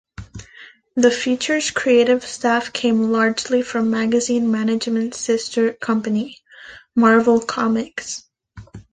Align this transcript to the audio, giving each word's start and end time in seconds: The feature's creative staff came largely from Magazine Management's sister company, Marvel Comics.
The 0.95 1.11
feature's 1.11 1.69
creative 1.69 2.25
staff 2.25 2.73
came 2.73 3.11
largely 3.11 3.61
from 3.61 3.91
Magazine 3.91 4.49
Management's 4.49 5.19
sister 5.19 5.73
company, 5.73 6.39
Marvel 6.95 7.39
Comics. 7.39 8.23